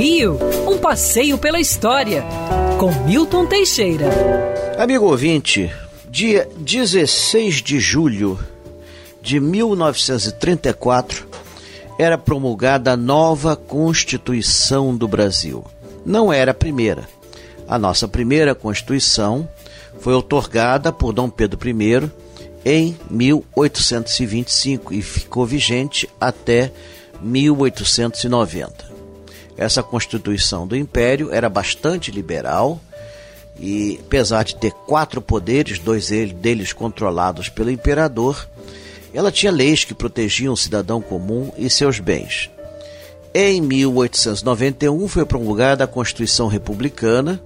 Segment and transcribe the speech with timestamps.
[0.00, 2.24] Rio, um passeio pela história,
[2.78, 4.06] com Milton Teixeira.
[4.78, 5.70] Amigo ouvinte,
[6.08, 8.38] dia 16 de julho
[9.20, 11.28] de 1934
[11.98, 15.62] era promulgada a nova Constituição do Brasil.
[16.02, 17.06] Não era a primeira.
[17.68, 19.46] A nossa primeira Constituição
[19.98, 22.10] foi otorgada por Dom Pedro I
[22.64, 26.72] em 1825 e ficou vigente até
[27.20, 28.99] 1890.
[29.60, 32.80] Essa Constituição do Império era bastante liberal
[33.60, 38.48] e, apesar de ter quatro poderes, dois deles controlados pelo imperador,
[39.12, 42.48] ela tinha leis que protegiam o cidadão comum e seus bens.
[43.34, 47.38] Em 1891 foi promulgada a Constituição Republicana,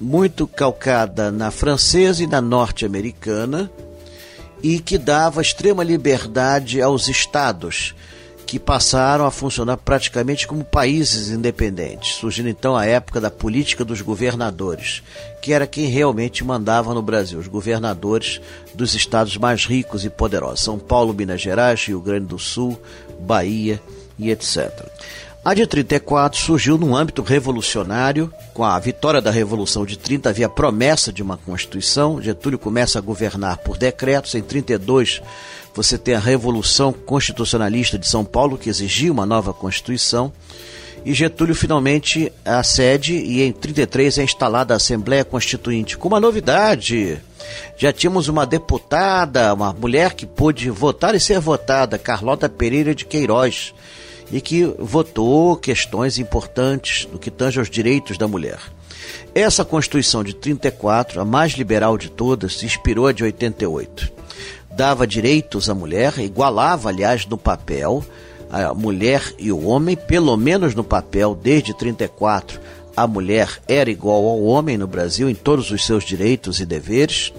[0.00, 3.70] muito calcada na francesa e na norte-americana,
[4.60, 7.94] e que dava extrema liberdade aos estados,
[8.46, 14.00] que passaram a funcionar praticamente como países independentes, surgindo então a época da política dos
[14.00, 15.02] governadores,
[15.42, 18.40] que era quem realmente mandava no Brasil, os governadores
[18.72, 22.80] dos estados mais ricos e poderosos, São Paulo, Minas Gerais, Rio Grande do Sul,
[23.18, 23.82] Bahia
[24.16, 24.70] e etc.
[25.44, 28.32] A de 34 surgiu num âmbito revolucionário.
[28.52, 32.20] Com a vitória da Revolução de 30 havia promessa de uma Constituição.
[32.20, 34.34] Getúlio começa a governar por decretos.
[34.34, 35.22] Em 32
[35.76, 40.32] você tem a Revolução Constitucionalista de São Paulo, que exigia uma nova Constituição.
[41.04, 45.98] E Getúlio finalmente acede e em 33 é instalada a Assembleia Constituinte.
[45.98, 47.22] Com uma novidade,
[47.76, 53.04] já tínhamos uma deputada, uma mulher que pôde votar e ser votada, Carlota Pereira de
[53.04, 53.74] Queiroz
[54.32, 58.58] e que votou questões importantes no que tange aos direitos da mulher.
[59.34, 64.16] Essa Constituição de 34, a mais liberal de todas, inspirou a de 88.
[64.76, 68.04] Dava direitos à mulher, igualava, aliás, no papel,
[68.50, 72.60] a mulher e o homem, pelo menos no papel, desde 34,
[72.94, 77.32] a mulher era igual ao homem no Brasil em todos os seus direitos e deveres.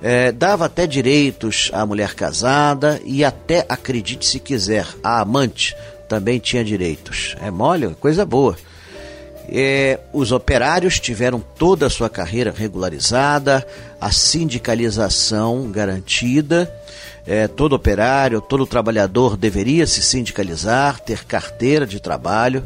[0.00, 5.76] É, dava até direitos à mulher casada e até, acredite se quiser, à amante
[6.08, 7.36] também tinha direitos.
[7.40, 8.56] É mole, coisa boa.
[9.48, 13.66] É, os operários tiveram toda a sua carreira regularizada,
[14.00, 16.72] a sindicalização garantida.
[17.26, 22.64] É, todo operário, todo trabalhador deveria se sindicalizar, ter carteira de trabalho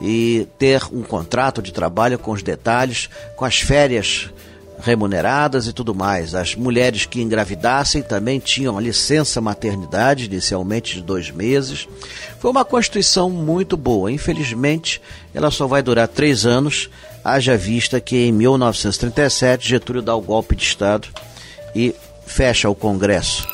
[0.00, 4.30] e ter um contrato de trabalho com os detalhes, com as férias
[4.78, 6.34] remuneradas e tudo mais.
[6.34, 11.88] As mulheres que engravidassem também tinham licença maternidade, inicialmente de dois meses.
[12.38, 14.10] Foi uma Constituição muito boa.
[14.10, 15.00] Infelizmente,
[15.32, 16.90] ela só vai durar três anos,
[17.24, 21.08] haja vista que em 1937 Getúlio dá o golpe de Estado
[21.74, 21.94] e
[22.26, 23.53] fecha o Congresso.